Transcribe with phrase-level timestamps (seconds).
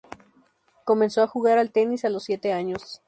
[0.83, 2.99] Comenzó a jugar al tenis a los siete años.